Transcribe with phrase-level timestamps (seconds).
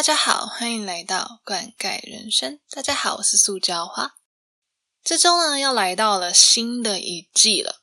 [0.00, 2.58] 大家好，欢迎来到灌溉人生。
[2.70, 4.14] 大家好，我是塑胶花。
[5.04, 7.82] 这周呢，要来到了新的一季了。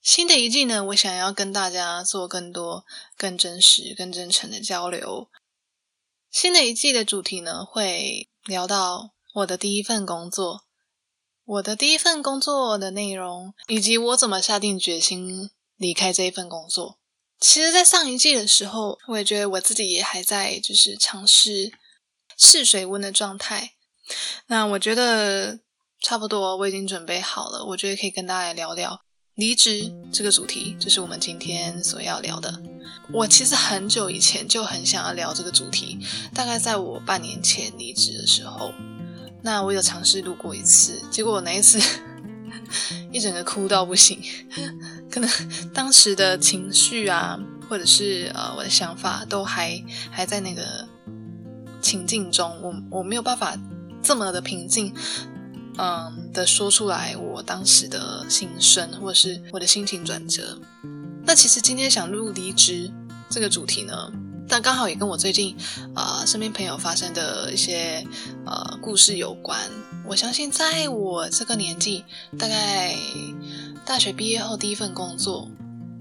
[0.00, 2.84] 新的一季呢，我想要跟大家做更多、
[3.16, 5.28] 更真实、更真诚的交流。
[6.30, 10.66] 新的一季的主题呢，会聊到我的第一份工作，
[11.44, 17.00] 我的第一份工作的内容，以及我怎么下定决心离开这一份工作。
[17.46, 21.70] 其实，在上一季的时候，我也觉得我自己也还在就是尝试
[22.38, 23.72] 试水温的状态。
[24.46, 25.60] 那我觉得
[26.00, 27.62] 差不多，我已经准备好了。
[27.66, 28.98] 我觉得可以跟大家聊聊
[29.34, 32.62] 离职这个主题，这是我们今天所要聊的。
[33.12, 35.98] 我其实很久以前就很想要聊这个主题，
[36.34, 38.72] 大概在我半年前离职的时候，
[39.42, 41.78] 那我有尝试录过一次，结果我那一次。
[43.12, 44.20] 一整个哭到不行，
[45.10, 45.28] 可能
[45.72, 50.86] 当时的情绪啊，或者是呃我的想法，都还还在那个
[51.80, 53.56] 情境中，我我没有办法
[54.02, 54.92] 这么的平静，
[55.78, 60.58] 嗯的说出来我当时的心声，或者是我的心情转折。
[61.26, 62.90] 那其实今天想录离职
[63.30, 64.12] 这个主题呢？
[64.48, 65.56] 但刚好也跟我最近
[65.94, 68.06] 啊身边朋友发生的一些
[68.44, 69.58] 呃故事有关。
[70.06, 72.04] 我相信在我这个年纪，
[72.38, 72.94] 大概
[73.84, 75.48] 大学毕业后第一份工作，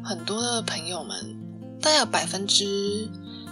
[0.03, 1.37] 很多的朋友们，
[1.81, 3.09] 大概有百分之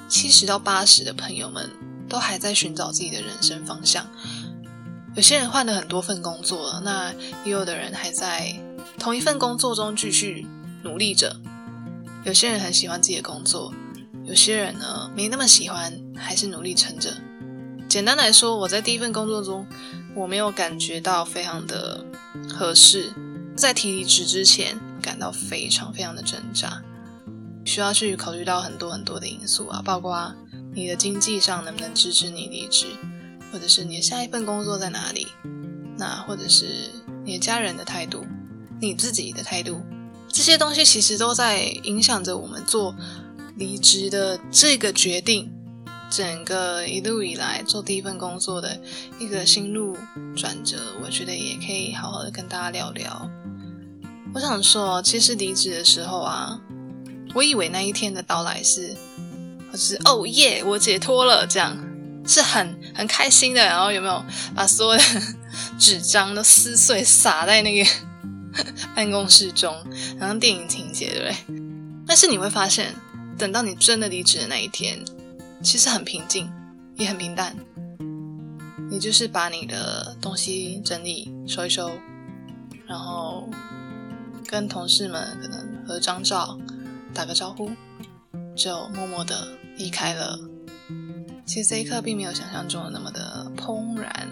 [0.09, 1.69] 七十到八十的朋友们
[2.09, 4.05] 都还在寻找自己的人生方向。
[5.15, 7.13] 有些人换了很多份工作，那
[7.45, 8.53] 也有的人还在
[8.99, 10.45] 同一份工作中继续
[10.83, 11.35] 努力着。
[12.23, 13.73] 有些人很喜欢自己的工作。
[14.31, 17.13] 有些人呢没那么喜欢，还是努力撑着。
[17.89, 19.67] 简单来说，我在第一份工作中，
[20.15, 22.05] 我没有感觉到非常的
[22.49, 23.11] 合适。
[23.57, 26.81] 在提离职之前，感到非常非常的挣扎，
[27.65, 30.33] 需要去考虑到很多很多的因素啊，包括
[30.73, 32.85] 你的经济上能不能支持你离职，
[33.51, 35.27] 或者是你的下一份工作在哪里，
[35.97, 36.89] 那或者是
[37.25, 38.25] 你的家人的态度，
[38.79, 39.81] 你自己的态度，
[40.29, 42.95] 这些东西其实都在影响着我们做。
[43.61, 45.53] 离职的这个决定，
[46.09, 48.75] 整个一路以来做第一份工作的
[49.19, 49.95] 一个心路
[50.35, 53.29] 转折，我觉得也可以好好的跟大家聊聊。
[54.33, 56.59] 我想说，其实离职的时候啊，
[57.35, 58.95] 我以为那一天的到来是，
[59.75, 61.77] 是哦耶，我解脱了，这样
[62.25, 63.63] 是很很开心的。
[63.63, 65.03] 然后有没有把所有的
[65.77, 67.87] 纸张都撕碎，撒在那个
[68.95, 69.71] 办公室中，
[70.17, 71.35] 然后电影情节，对不对？
[72.07, 72.91] 但是你会发现。
[73.37, 75.03] 等到你真的离职的那一天，
[75.63, 76.51] 其实很平静，
[76.95, 77.55] 也很平淡。
[78.89, 81.91] 你就是把你的东西整理收一收，
[82.85, 83.49] 然后
[84.45, 86.59] 跟同事们可能合张照，
[87.13, 87.71] 打个招呼，
[88.55, 89.47] 就默默的
[89.77, 90.37] 离开了。
[91.45, 94.27] 其实这一刻并没有想象中的那么的怦然，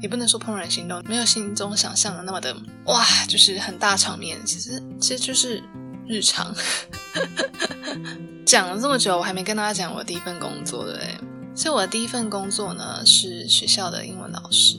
[0.00, 4.38] 也不能说怦然心动，没有心中想象的那么的哇，就是很大场面。
[4.46, 5.62] 其实，其实就是。
[6.04, 6.52] 日常
[8.46, 11.16] 讲了这么久，我还没跟大家讲我第一份工作，对？
[11.54, 14.78] 所以我的第一份工作呢是学校的英文老师。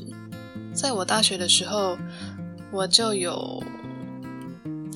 [0.73, 1.97] 在我大学的时候，
[2.71, 3.63] 我就有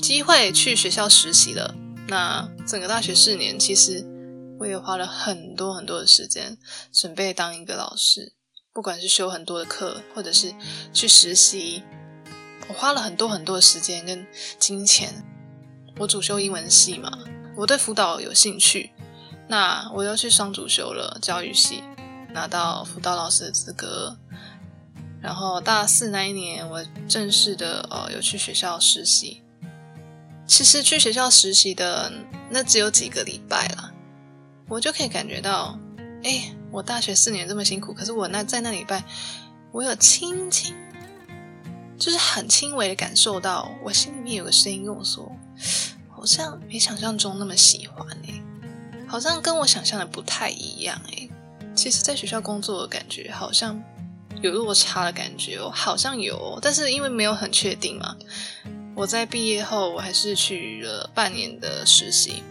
[0.02, 1.76] 机会去学校实习了。
[2.08, 4.06] 那整个大学四年，其实
[4.60, 6.58] 我也花了很多很多的时间
[6.92, 8.34] 准备当一个老师，
[8.74, 10.54] 不管是修很多的课，或者是
[10.92, 11.84] 去实习，
[12.68, 14.26] 我花了很多很多的时间跟
[14.58, 15.24] 金钱。
[16.00, 17.12] 我主修英文系嘛，
[17.58, 18.92] 我对辅导有兴趣，
[19.48, 21.84] 那我又去双主修了教育系，
[22.32, 24.16] 拿到辅导老师的资格。
[25.20, 29.42] 然后大四那一年，我正式的呃有去学校实习。
[30.46, 32.14] 其实去学校实习的
[32.52, 33.92] 那只有几个礼拜了，
[34.70, 35.78] 我就可以感觉到，
[36.24, 39.04] 哎，我大学四年这么辛苦，可是我那在那礼拜，
[39.72, 40.76] 我有轻轻，
[41.98, 45.30] 就是很轻微的感受到，我心里面有个声音跟我说。
[46.28, 48.44] 像没想象中那么喜欢哎，
[49.08, 51.30] 好像跟我想象的不太一样哎。
[51.74, 53.82] 其实，在学校工作的感觉好像
[54.42, 58.18] 有落差的感觉哦，好像有，但是因为没有很确定嘛。
[58.94, 62.44] 我在毕业后，我还是去了半年的实习。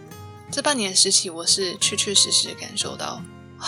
[0.51, 3.21] 这半年实习，我是确确实实感受到
[3.59, 3.67] 啊，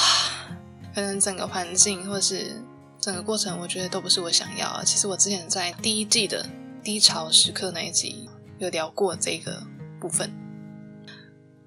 [0.96, 2.64] 可能整个环境或是
[3.00, 4.84] 整个过程，我觉得都不是我想要。
[4.84, 6.50] 其实我之前在第一季的
[6.84, 8.28] 低潮时刻那一集。
[8.60, 9.64] 有聊过这个
[10.00, 10.31] 部分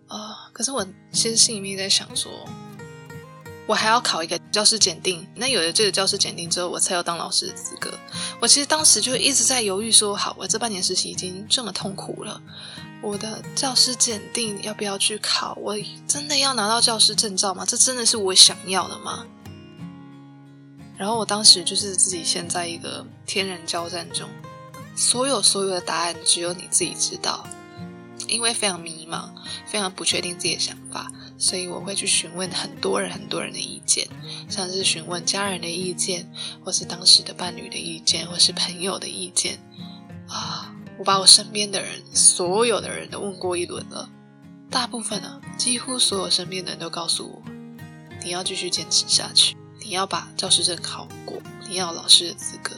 [0.08, 2.30] 啊，可是我其实心里面在想说，
[3.66, 5.26] 我还要考一个教师检定。
[5.34, 7.92] 那有了这个教师检定之后，我才有当老师的资格。
[8.40, 12.42] 我其实当时就一直在犹豫，说好，我这半年实习已经这么痛苦了，
[13.00, 15.54] 我的教师检定要不要去考？
[15.60, 15.76] 我
[16.06, 17.64] 真的要拿到教师证照吗？
[17.64, 19.26] 这真的是我想要的吗？
[20.98, 24.28] 然后我当时就是自己陷在一个天人交战中，
[24.94, 27.44] 所有所有的答案只有你自己知道，
[28.32, 29.28] 因为非常迷茫，
[29.66, 34.08] 非常不确定自己的想法，所以我会去询问很多人很多人的意见，
[34.48, 36.32] 像是询问家人的意见，
[36.64, 39.58] 或是当时的伴侣的意见，或是朋友的意见
[40.28, 44.08] 啊，我把我身边的人所有的人都问过一轮了，
[44.70, 47.42] 大部分啊，几乎所有身边的人都告诉我，
[48.24, 49.56] 你要继续坚持下去。
[49.84, 51.36] 你要把教师证考过，
[51.68, 52.76] 你要老师的资格，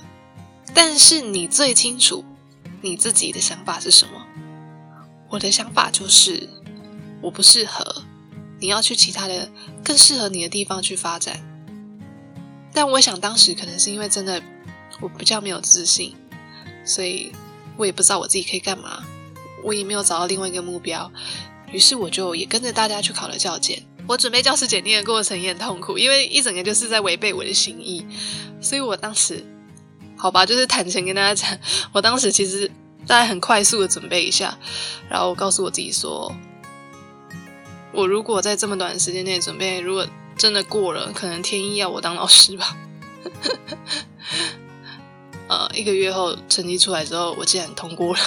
[0.72, 2.24] 但是你最清楚
[2.80, 4.23] 你自己的想法是什么。
[5.30, 6.48] 我的想法就是
[7.20, 8.02] 我不适合，
[8.60, 9.50] 你要去其他的
[9.82, 11.40] 更适合你的地方去发展。
[12.72, 14.42] 但我想当时可能是因为真的
[15.00, 16.14] 我比较没有自信，
[16.84, 17.32] 所以
[17.76, 19.02] 我也不知道我自己可以干嘛，
[19.62, 21.10] 我也没有找到另外一个目标，
[21.72, 23.82] 于是我就也跟着大家去考了教检。
[24.06, 28.04] 我准备教师检定的过程也很痛苦，因为一整个就是在违背我的心意，
[28.60, 29.42] 所以我当时，
[30.14, 31.58] 好吧，就是坦诚跟大家讲，
[31.90, 32.70] 我当时其实
[33.06, 34.58] 大概很快速的准备一下，
[35.08, 36.34] 然后告诉我自己说，
[37.92, 40.06] 我如果在这么短的时间内准备，如果
[40.36, 42.76] 真的过了，可能天意要我当老师吧。
[45.46, 48.20] 呃，一个月后成绩出来之后，我竟然通过了。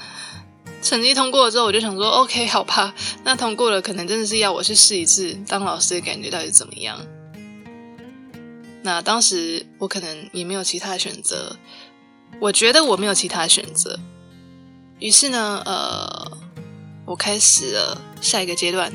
[0.82, 7.00] 成绩通过了之后，我就想说，OK，好吧，那通过了，可能真的是要我去试一次当老师的感觉到底怎么样？
[8.82, 11.56] 那当时我可能也没有其他的选择，
[12.40, 13.98] 我觉得我没有其他选择，
[14.98, 16.38] 于是呢，呃，
[17.06, 18.92] 我开始了下一个阶段，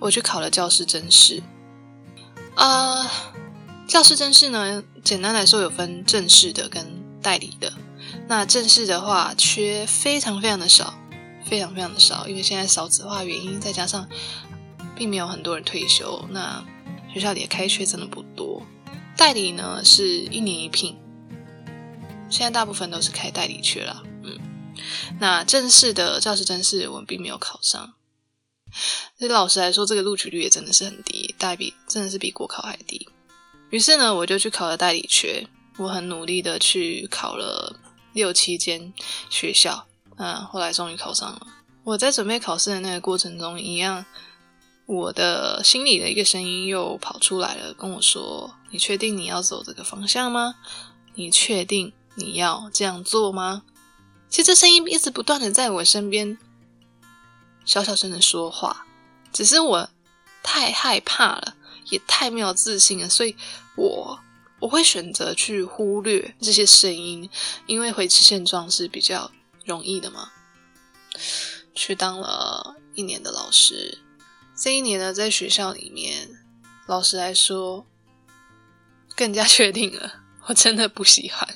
[0.00, 1.42] 我去考了教师真试。
[2.54, 3.10] 啊，
[3.86, 6.84] 教师真试呢，简单来说有分正式的跟
[7.22, 7.72] 代理的。
[8.26, 10.94] 那正式的话，缺非常非常的少，
[11.44, 14.06] 非常非常的少，因为现在少子化原因，再加上
[14.96, 16.64] 并没有很多人退休，那
[17.14, 18.62] 学校里的开缺真的不多。
[19.16, 20.96] 代理呢是一年一聘，
[22.30, 24.02] 现在大部分都是开代理去了。
[24.24, 24.38] 嗯，
[25.20, 27.94] 那正式的教师正式我们并没有考上，
[29.18, 33.08] 对老师来说，这个录取率也真的是很低，大比真的是比国考还低。
[33.70, 35.46] 于是呢，我就去考了代理缺，
[35.76, 37.80] 我很努力的去考了。
[38.14, 38.92] 六七间
[39.30, 39.86] 学校，
[40.16, 41.46] 嗯，后来终于考上了。
[41.84, 44.04] 我在准备考试的那个过程中，一样，
[44.86, 50.56] 我的心里的一个声音又跑出来了，跟我说：“你确定你要走这个方向吗？
[51.14, 53.62] 你确定你要这样做吗？”
[54.28, 56.36] 其实这声音一直不断的在我身边
[57.64, 58.86] 小小声的说话，
[59.32, 59.90] 只是我
[60.42, 61.56] 太害怕了，
[61.90, 63.36] 也太没有自信了，所以
[63.76, 64.20] 我。
[64.60, 67.30] 我会选择去忽略这些声音，
[67.66, 69.30] 因为维持现状是比较
[69.64, 70.32] 容易的嘛。
[71.76, 73.98] 去当了一年的老师，
[74.60, 76.28] 这一年呢，在学校里面，
[76.88, 77.86] 老实来说，
[79.14, 81.48] 更加 确定了，我真的不喜欢。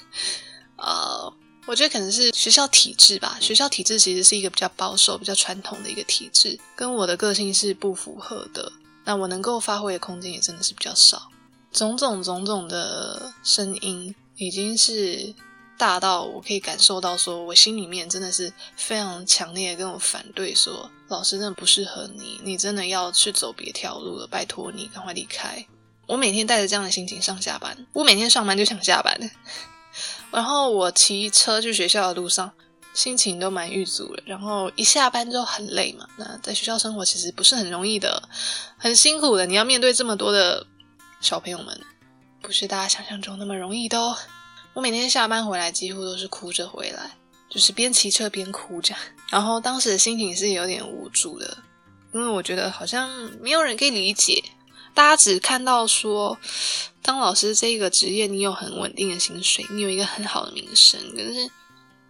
[0.82, 1.32] 呃，
[1.67, 8.73] 我觉得可能是学校体制吧，学校体制其实是一个比较保守、比较传统的一个体制，跟我的个性是不符合的。
[9.05, 11.31] 那我能够发挥的空间也真的是比较少。
[11.73, 15.34] 种种种种的声音，已经是
[15.79, 25.65] 大到我可以感受到，说我心里面真的是非常强烈的跟我反对，说老师真的不适合你，你真的要去走别条路了，拜托你赶快离开。
[26.06, 29.19] 我每天带着这样的心情上下班，我每天上班就想下班，
[30.32, 32.51] 然后我骑车去学校的路上，
[32.93, 36.08] 心情都蛮郁足的，然后一下班就很累嘛。
[36.17, 38.29] 那在学校生活其实不是很容易的，
[38.77, 40.67] 很辛苦的，你要面对这么多的。
[41.20, 41.81] 小朋友们
[42.41, 44.19] 不是大家想象中那么容易的哦。
[44.74, 47.12] 我每天下班回来几乎都是哭着回来，
[47.48, 48.93] 就是边骑车边哭着。
[49.31, 51.58] 然后当时的心情是有点无助的，
[52.12, 53.08] 因为我觉得好像
[53.41, 54.43] 没有人可以理解。
[54.94, 56.39] 大家只看到说，
[57.01, 61.51] 当老师这个职业，你有很稳定的薪水，你有一个很好的名声，可是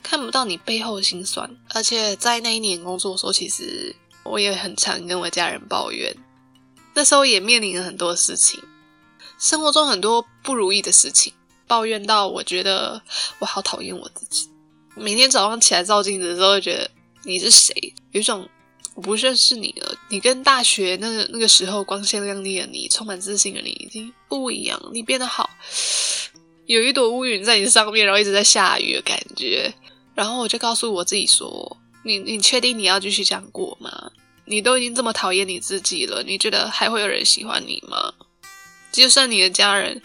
[0.02, 1.48] 看不到你背后的辛酸。
[1.70, 6.14] 而且在那一年工作的时候，其实我也很常跟我家人抱怨，
[6.94, 8.60] 那时候也面临了很多事情。
[9.38, 11.32] 生活中很多不如意的事情，
[11.66, 13.00] 抱怨到我觉得
[13.38, 14.48] 我好讨厌我自己。
[14.94, 16.90] 每天早上起来照镜子的时候，觉得
[17.22, 17.94] 你是谁？
[18.10, 18.48] 有一种
[18.94, 19.94] 我不认识你了。
[20.08, 24.80] 你跟大学那个那个时候光鲜亮丽的你，充满自信的你已经不一样。
[24.92, 25.48] 你变得好，
[26.66, 29.72] 有一朵乌云在你上面，然后一直在下雨的感觉。
[30.14, 34.10] 然后我就告诉我自己说：“你你确定你要继续这样过吗？
[34.44, 38.12] 你都已经这么讨厌你自己了，你觉得还会有人喜欢你吗？
[38.90, 40.02] 就算你的家人，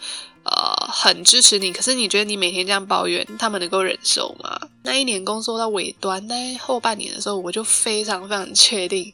[0.49, 4.57] 呃，很支持你，可是你觉得你每天这样抱怨，他们能够忍受吗？
[4.83, 9.13] 那一年工作到尾端，那后半年的时候，我就非常非常确定，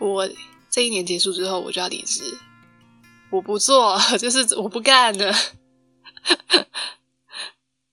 [0.00, 0.28] 我
[0.70, 2.36] 这一年结束之后，我就要离职，
[3.30, 5.32] 我不做， 就是我不干了。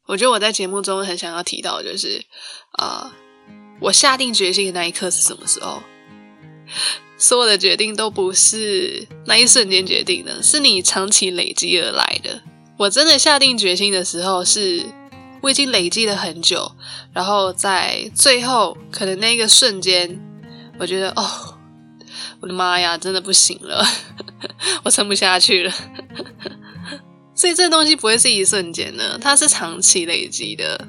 [0.08, 2.26] 我觉得我在节目中很想要提到，就是
[2.80, 3.14] 啊，
[3.80, 5.84] 我下定决心的那一刻是什么时候？
[7.22, 12.42] 所有的决定都不是那一瞬间决定的，是你长期累积而来的。
[12.78, 14.84] 我真的下定决心的时候，是
[15.44, 16.72] 我已经累积了很久，
[17.14, 20.20] 然后在最后可能那个瞬间，
[20.80, 21.60] 我觉得哦，
[22.40, 23.86] 我的妈呀，真的不行了，
[24.84, 25.72] 我撑不下去了。
[27.36, 30.88] 所以这东西不会是一瞬间的，它是长期累积的。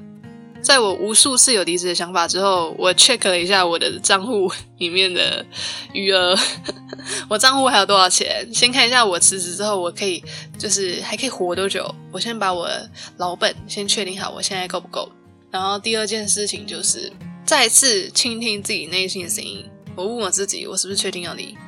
[0.62, 5.45] 在我无数次有离职的想法之后，我 check 了一下我的账户 里面的
[5.92, 6.38] 余额，
[7.28, 8.49] 我账户还有多少钱？
[8.54, 10.23] 先看一下我辞职之后我可以
[10.57, 11.92] 就是还可以活多久。
[12.12, 12.71] 我先把我
[13.16, 15.11] 老本先确定好，我现在够不够？
[15.50, 17.12] 然后第二件事情就是
[17.45, 19.69] 再次倾听自己内心的声音。
[19.97, 21.59] 我问我自己，我是不是确定要离？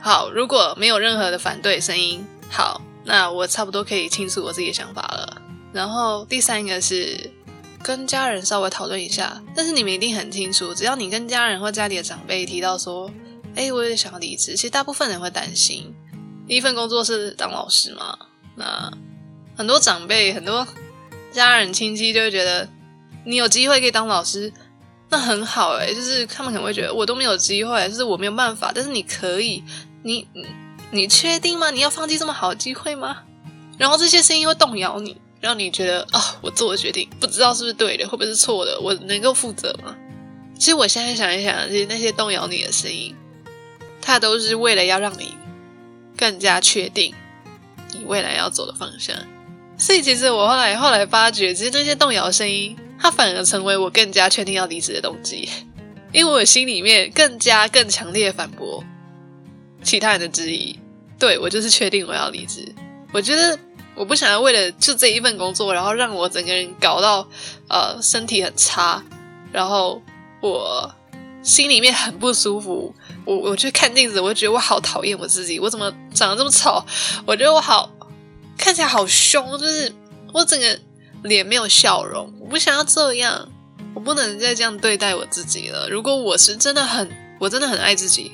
[0.00, 5.40] 好，如果没有任何的反对声音，好，那我差不多可以清楚我自己的想法了。
[5.72, 7.30] 然后第三个是。
[7.82, 13.10] 跟家人稍微讨论一下，但是你们一定很清楚，只要你跟家人或家里的长辈提到说，
[13.54, 15.94] 哎，我有点想要离职，其实大部分人会担心，
[16.46, 18.18] 第一份工作是当老师嘛，
[18.56, 18.92] 那
[19.56, 20.66] 很多长辈、很多
[21.32, 22.68] 家人亲戚就会觉得，
[23.24, 24.52] 你有机会可以当老师，
[25.08, 29.62] 那很好哎，就是他们可能会觉得我都没有机会，就是我没有办法，但是你可以，
[30.02, 30.26] 你
[30.90, 31.70] 你确定吗？
[31.70, 33.22] 你要放弃这么好的机会吗？
[33.78, 35.20] 然后这些声音会动摇你。
[35.40, 38.80] 让你觉得啊，我做的决定不知道是不是对的，会不会是错的？
[38.80, 39.96] 我能够负责吗？
[40.58, 43.14] 其实我现在想一想，其实那些动摇你的声音，
[44.02, 45.34] 它都是为了要让你
[46.16, 47.14] 更加确定
[47.92, 49.14] 你未来要走的方向。
[49.78, 55.48] 所以，其实我后来后来发觉，其实那些动摇声音，它反而成为我更加确定要离职的动机，
[56.12, 58.82] 因为我心里面更加更强烈反驳
[59.84, 60.76] 其他人的质疑。
[61.16, 62.74] 对我就是确定我要离职。
[63.12, 63.56] 我觉得。
[63.98, 67.26] 我不想要为了就这一份工作，然后让我整个人搞到
[67.68, 69.02] 呃身体很差，
[69.52, 70.00] 然后
[70.40, 70.88] 我
[71.42, 72.94] 心里面很不舒服。
[73.24, 76.82] 我我去看镜子，我就觉得我好讨厌我自己，我怎么长得这么丑？
[77.26, 77.90] 我觉得我好
[78.56, 79.92] 看起来好凶，就是
[80.32, 80.78] 我整个
[81.24, 82.32] 脸没有笑容。
[82.40, 83.48] 我不想要这样，
[83.94, 85.88] 我不能再这样对待我自己了。
[85.90, 88.32] 如果我是真的很，我真的很爱自己，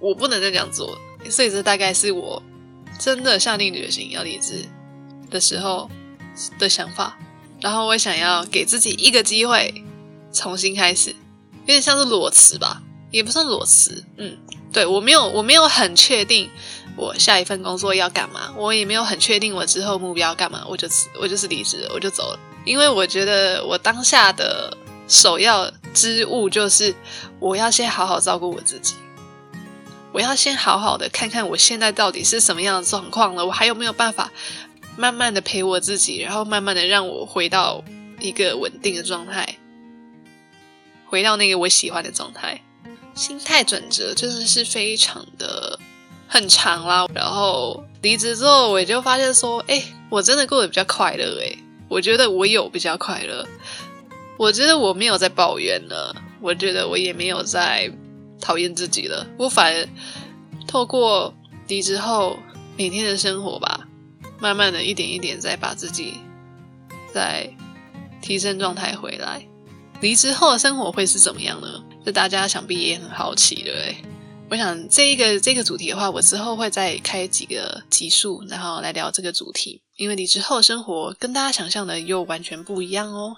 [0.00, 0.98] 我不能再这样做。
[1.30, 2.42] 所以这大概是我
[2.98, 4.66] 真的下定决心要离职。
[5.30, 5.90] 的时候
[6.58, 7.18] 的想法，
[7.60, 9.84] 然后我想要给自己一个机会
[10.32, 14.04] 重新开始，有点像是裸辞吧，也不算裸辞。
[14.16, 14.36] 嗯，
[14.72, 16.50] 对我没有，我没有很确定
[16.96, 22.38] 我下一份工作要干嘛，我也没有很确定我之后目标干嘛，我就辞，我就是离职，我就走了。
[22.64, 24.76] 因为我觉得我当下的
[25.08, 26.94] 首要之务就是
[27.38, 28.94] 我要先好好照顾我自己，
[30.12, 34.30] 我要先好好的看看我现在到底是什么样的状况了，我还有没有办法。
[34.96, 37.84] 慢慢的陪我自己，然后慢慢的让我回到
[38.20, 39.56] 一个稳定的状态，
[41.06, 42.60] 回到那个我喜欢的状态。
[43.14, 45.78] 心态转折真的是非常的
[46.28, 47.06] 很长啦。
[47.14, 51.40] 然后离职之后，我就发现说，哎，我真的过得比较快乐。
[51.42, 51.56] 哎，
[51.88, 53.46] 我觉得我有比较快乐。
[54.36, 57.90] 我觉得我没有在抱怨了，我觉得我也没有在
[58.38, 59.26] 讨厌自己了。
[59.38, 59.88] 我反而
[60.66, 61.34] 透过
[61.68, 62.38] 离职后
[62.76, 63.85] 每天的生活吧。
[64.38, 66.14] 慢慢的一点一点再把自己
[67.12, 67.48] 再
[68.20, 69.46] 提升状态回来，
[70.00, 71.82] 离职后的生活会是怎么样呢？
[72.04, 73.96] 这大家想必也很好奇，对不对？
[74.48, 79.80] 我想这一个这个主题的话，我之后会再开几个集数，然后来聊这个主题。
[79.96, 83.36] 因为离职后生活跟大家想象的又完全不一样哦，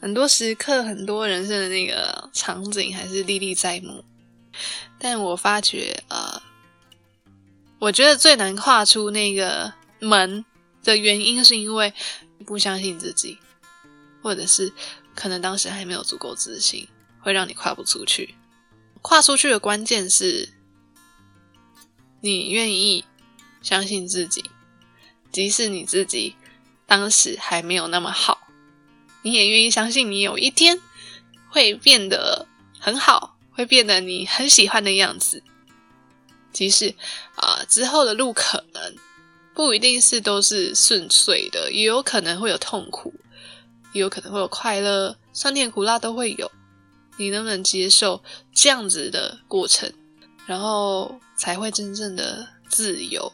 [0.00, 4.02] 很多时刻、很多人生的那个场景还是历历在目。
[4.98, 6.42] 但我发觉，呃，
[7.78, 9.72] 我觉得最难跨出那个。
[10.00, 10.44] 门
[10.82, 11.92] 的原因是因为
[12.46, 13.38] 不相信自己，
[14.22, 14.72] 或者是
[15.14, 16.88] 可能当时还没有足够自信，
[17.20, 18.34] 会让你跨不出去。
[19.02, 20.54] 跨出去的关键是，
[22.20, 23.04] 你愿意
[23.60, 24.50] 相信自己，
[25.32, 26.36] 即使你自己
[26.86, 28.48] 当时还没有那么好，
[29.22, 30.80] 你也愿意相信你有一天
[31.50, 32.46] 会变得
[32.78, 35.42] 很好，会变得你很喜欢的样子。
[36.52, 36.94] 即使
[37.34, 38.96] 啊之后的路可能。
[39.58, 43.12] 不一定是都是顺遂的，也有可能会有痛苦，
[43.92, 46.48] 也有可能会有快乐，酸甜苦辣都会有。
[47.16, 48.22] 你能不能接受
[48.54, 49.92] 这样子的过程？
[50.46, 53.32] 然后才会真正的自由。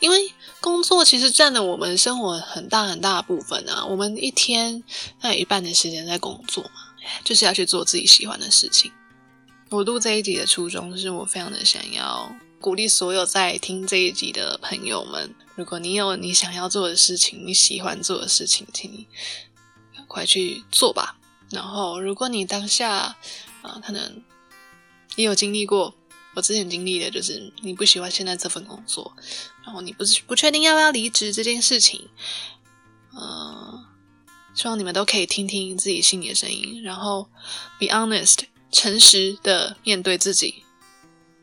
[0.00, 4.82] 因为工作其实占了我们生活很大很大的部分啊，我们一天
[5.20, 6.72] 那一半的时间在工作嘛，
[7.22, 8.90] 就是要去做自己喜欢的事情。
[9.68, 19.06] 我录这一集的初衷是我非常的想要鼓励所有在听这一集的朋友们，如果你有你想要做的事情，你喜欢做的事情，请你
[19.96, 21.16] 赶快去做吧。
[21.50, 23.16] 然后，如果你当下
[23.62, 24.22] 啊，可能
[25.16, 25.94] 也有经历过。
[26.32, 29.12] 我之前经历的就是你不喜欢现在这份工作，
[29.64, 32.08] 然后你不是不确定要不要离职这件事情，
[33.20, 33.84] 嗯，
[34.54, 37.28] 希望你们都可以听听自己心里的声音，然后
[37.80, 40.62] be honest，诚实的面对自己，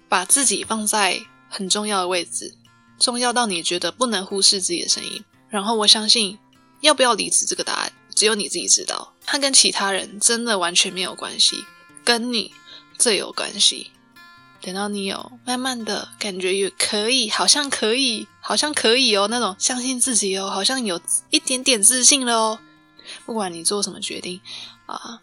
[0.10, 2.56] 把自己放在很重要的位置，
[3.00, 5.24] 重要到你觉得不能忽视自己的声音。
[5.50, 6.38] 然后我相信，
[6.82, 11.64] 要不要离职这个答案只有你自己知道，它跟其他人真的完全没有关系，
[12.04, 12.54] 跟你
[12.98, 13.92] 最有关系。
[14.60, 21.00] 等到你有慢慢的感觉，也可以，好像可以，好像可以哦，那种相信自己哦，好像有
[21.30, 22.60] 一点点自信了哦。
[23.26, 24.42] 不管你做什么决定
[24.88, 25.22] 啊，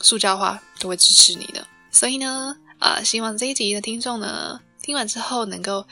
[0.00, 1.66] 塑胶花都会支持你的。
[1.92, 5.86] 所以呢，啊，希望这一集的听众呢，听完之后能够，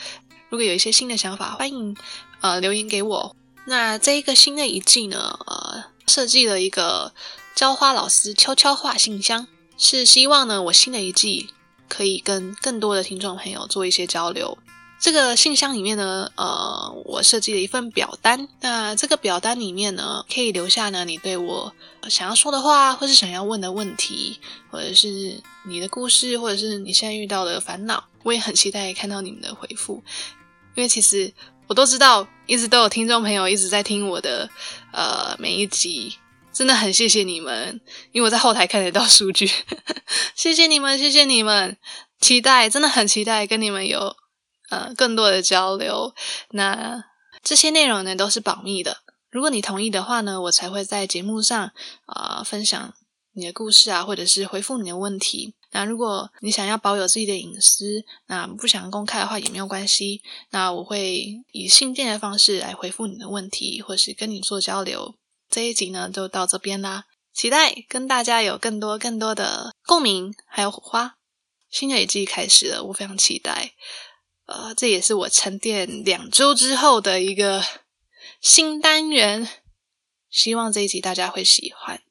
[0.48, 1.96] 如果有一些新的想法，欢迎
[2.40, 3.36] 呃留言给我。
[3.66, 7.12] 那这一个新的一季呢，呃，设计了一个
[7.54, 11.50] 浇花老师悄悄话信箱，是希望呢，我新的一季。
[11.86, 14.56] 可以跟更多的听众朋友做一些交流。
[15.04, 18.48] 这个信箱里面呢，呃，我设计了一份表单。
[18.62, 21.70] 那这个表单里面呢，可以留下呢你对我
[22.08, 28.02] 想要说的话，或是想要问的问题，或者是你的故事，或者是你现在遇到的烦恼。
[28.22, 30.02] 我也很期待看到你们的回复，
[30.74, 31.30] 因为其实
[31.66, 34.48] 我都知道，一直都有听众朋友一直在听我的
[34.90, 36.16] 呃每一集。
[36.50, 37.78] 真的很谢谢你们，
[38.12, 39.50] 因为我在后台看得到数据。
[40.34, 41.76] 谢谢你们，谢谢你们，
[42.22, 44.16] 期待真的很期待跟你们有
[44.70, 46.14] 呃更多的交流。
[46.50, 47.04] 那
[47.42, 48.98] 这些内容呢都是保密的，
[49.30, 51.72] 如果你同意的话呢，我才会在节目上
[52.06, 52.94] 啊分享
[53.32, 55.54] 你的故事啊，或者是回复你的问题。
[55.72, 60.22] 那如果你想要保有自己的隐私，那不想公开的话也没有关系。
[60.50, 65.16] 那我会以信件的方式来回复你的问题，或是跟你做交流。
[65.50, 71.16] 这一集呢就到这边啦，期待跟大家有更多更多的共鸣，还有火花。
[71.68, 73.72] 新的一季开始了，我非常期待。
[74.46, 77.64] 呃，这也是我沉淀两周之后的一个
[78.40, 79.48] 新单元，
[80.28, 82.02] 希望这一集大家会喜欢。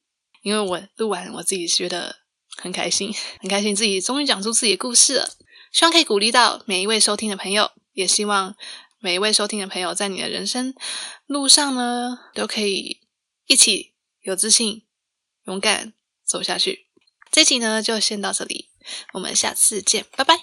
[0.41, 2.17] 因为我录完，我自己觉得
[2.57, 5.29] 很开心，很开心自己终于讲出自己的故事了。
[5.71, 8.55] 希望可以鼓励到每一位收听的朋友，也希望
[8.99, 10.73] 每一位收听的朋友在你的人生
[11.25, 13.01] 路上呢都可以。
[13.45, 14.85] 一起有自信、
[15.47, 15.93] 勇敢
[16.25, 16.87] 走下去。
[17.29, 18.69] 这集呢就先到这里，
[19.13, 20.39] 我们下次见，拜拜。